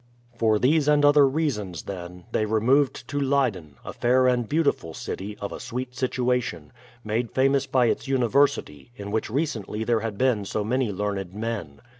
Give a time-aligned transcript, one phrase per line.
[0.35, 5.37] For these and other reasons, then, they removed to Leyden, a fair and beautiful city,
[5.39, 10.43] of a sweet situation, made famous by its university, in which recently there had been
[10.43, 11.81] so many learned men.